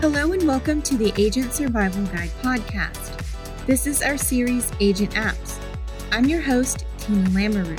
[0.00, 3.22] Hello and welcome to the Agent Survival Guide podcast.
[3.66, 5.62] This is our series, Agent Apps.
[6.10, 7.76] I'm your host, Tina Lamoreux.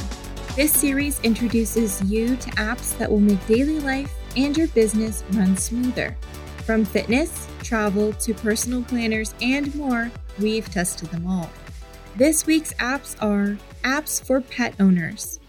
[0.55, 5.57] This series introduces you to apps that will make daily life and your business run
[5.57, 6.15] smoother.
[6.63, 11.49] From fitness, travel, to personal planners, and more, we've tested them all.
[12.15, 15.39] This week's apps are apps for pet owners.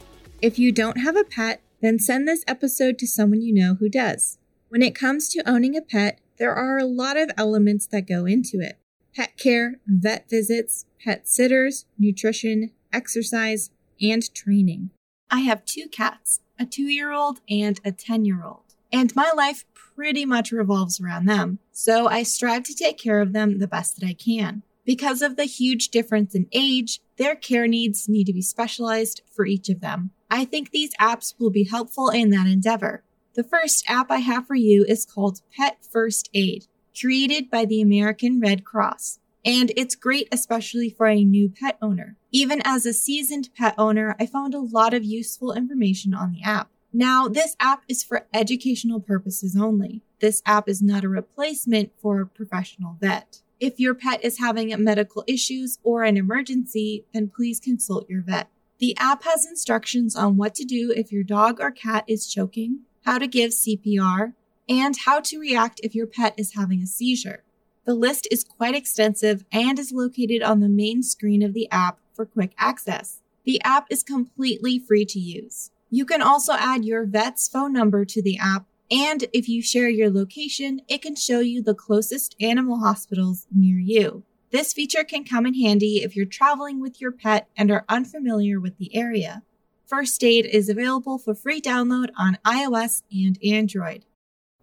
[0.40, 3.90] If you don't have a pet, then send this episode to someone you know who
[3.90, 4.38] does.
[4.70, 8.24] When it comes to owning a pet, there are a lot of elements that go
[8.26, 8.78] into it
[9.14, 14.90] pet care, vet visits, pet sitters, nutrition, exercise, and training.
[15.30, 19.30] I have two cats, a two year old and a 10 year old, and my
[19.36, 23.68] life pretty much revolves around them, so I strive to take care of them the
[23.68, 24.62] best that I can.
[24.84, 29.46] Because of the huge difference in age, their care needs need to be specialized for
[29.46, 30.10] each of them.
[30.30, 33.04] I think these apps will be helpful in that endeavor.
[33.34, 36.66] The first app I have for you is called Pet First Aid,
[36.98, 39.20] created by the American Red Cross.
[39.42, 42.16] And it's great, especially for a new pet owner.
[42.30, 46.42] Even as a seasoned pet owner, I found a lot of useful information on the
[46.42, 46.68] app.
[46.92, 50.02] Now, this app is for educational purposes only.
[50.20, 53.40] This app is not a replacement for a professional vet.
[53.58, 58.48] If your pet is having medical issues or an emergency, then please consult your vet.
[58.78, 62.80] The app has instructions on what to do if your dog or cat is choking,
[63.04, 64.34] how to give CPR,
[64.68, 67.42] and how to react if your pet is having a seizure.
[67.84, 71.98] The list is quite extensive and is located on the main screen of the app
[72.14, 73.20] for quick access.
[73.44, 75.70] The app is completely free to use.
[75.90, 79.88] You can also add your vet's phone number to the app, and if you share
[79.88, 84.22] your location, it can show you the closest animal hospitals near you.
[84.52, 88.60] This feature can come in handy if you're traveling with your pet and are unfamiliar
[88.60, 89.42] with the area.
[89.86, 94.04] First Aid is available for free download on iOS and Android.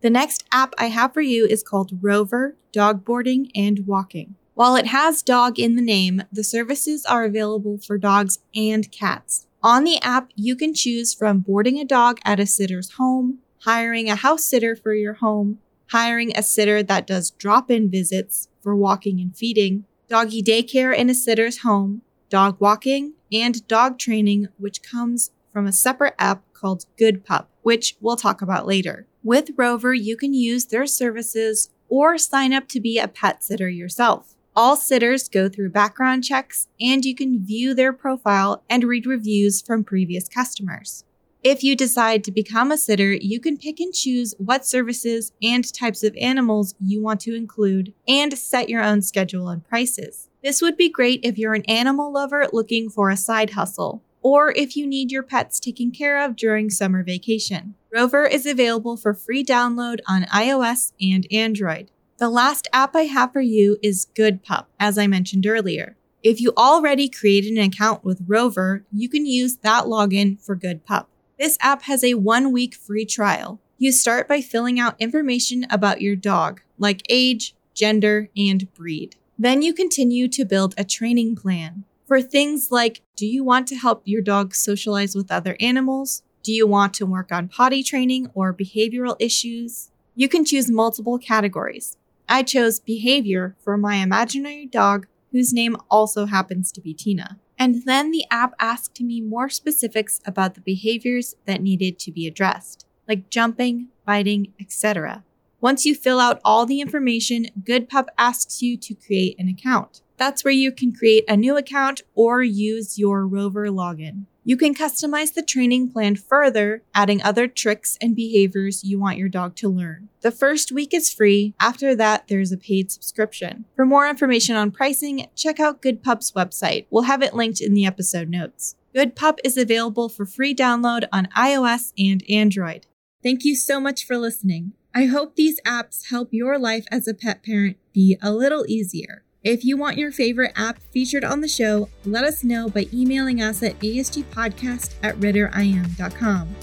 [0.02, 4.36] The next app I have for you is called Rover Dog Boarding and Walking.
[4.54, 9.48] While it has dog in the name, the services are available for dogs and cats.
[9.62, 14.10] On the app, you can choose from boarding a dog at a sitter's home, hiring
[14.10, 15.60] a house sitter for your home,
[15.92, 21.10] hiring a sitter that does drop in visits for walking and feeding, doggy daycare in
[21.10, 26.86] a sitter's home, dog walking, and dog training, which comes from a separate app called
[27.00, 29.08] GoodPup, which we'll talk about later.
[29.24, 33.70] With Rover, you can use their services or sign up to be a pet sitter
[33.70, 34.36] yourself.
[34.56, 39.62] All sitters go through background checks, and you can view their profile and read reviews
[39.62, 41.06] from previous customers.
[41.44, 45.74] If you decide to become a sitter, you can pick and choose what services and
[45.74, 50.29] types of animals you want to include and set your own schedule and prices.
[50.44, 54.52] This would be great if you're an animal lover looking for a side hustle, or
[54.56, 57.76] if you need your pets taken care of during summer vacation.
[57.92, 61.92] Rover is available for free download on iOS and Android.
[62.20, 65.98] The last app I have for you is GoodPup, as I mentioned earlier.
[66.24, 71.08] If you already created an account with Rover, you can use that login for GoodPup.
[71.38, 73.60] This app has a one week free trial.
[73.78, 79.16] You start by filling out information about your dog, like age, gender, and breed.
[79.42, 83.76] Then you continue to build a training plan for things like do you want to
[83.76, 86.24] help your dog socialize with other animals?
[86.44, 89.92] Do you want to work on potty training or behavioral issues?
[90.14, 91.96] You can choose multiple categories.
[92.28, 97.40] I chose behavior for my imaginary dog, whose name also happens to be Tina.
[97.58, 102.28] And then the app asked me more specifics about the behaviors that needed to be
[102.28, 105.24] addressed, like jumping, biting, etc.
[105.62, 110.02] Once you fill out all the information, GoodPup asks you to create an account.
[110.16, 114.26] That's where you can create a new account or use your Rover login.
[114.46, 119.30] You can customize the training plan further, adding other tricks and behaviors you want your
[119.30, 120.10] dog to learn.
[120.22, 121.54] The first week is free.
[121.60, 123.66] After that, there's a paid subscription.
[123.76, 126.86] For more information on pricing, check out GoodPup's website.
[126.90, 128.76] We'll have it linked in the episode notes.
[128.96, 132.88] GoodPup is available for free download on iOS and Android.
[133.22, 134.74] Thank you so much for listening.
[134.94, 139.24] I hope these apps help your life as a pet parent be a little easier.
[139.44, 143.40] If you want your favorite app featured on the show, let us know by emailing
[143.40, 146.56] us at asgpodcast at ritterim.com.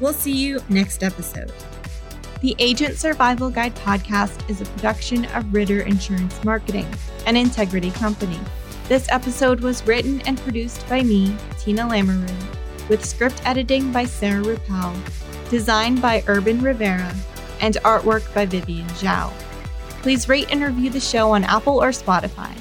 [0.00, 1.52] We'll see you next episode.
[2.40, 6.86] The Agent Survival Guide podcast is a production of Ritter Insurance Marketing,
[7.26, 8.40] an integrity company.
[8.88, 14.42] This episode was written and produced by me, Tina Lamoreux, with script editing by Sarah
[14.42, 17.14] Rueppel, designed by Urban Rivera,
[17.60, 19.32] and artwork by Vivian Zhao.
[20.02, 22.54] Please rate and review the show on Apple or Spotify.